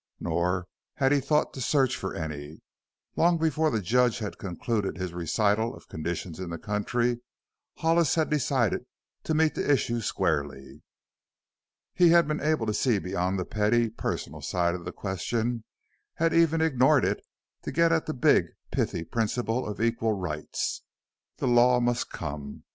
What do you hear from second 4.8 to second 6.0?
his recital of